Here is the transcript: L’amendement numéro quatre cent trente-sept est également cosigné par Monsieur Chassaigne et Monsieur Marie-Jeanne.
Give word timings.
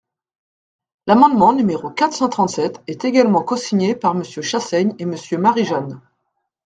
L’amendement 1.05 1.53
numéro 1.53 1.91
quatre 1.91 2.15
cent 2.15 2.27
trente-sept 2.27 2.81
est 2.87 3.05
également 3.05 3.43
cosigné 3.43 3.93
par 3.93 4.15
Monsieur 4.15 4.41
Chassaigne 4.41 4.95
et 4.97 5.05
Monsieur 5.05 5.37
Marie-Jeanne. 5.37 6.01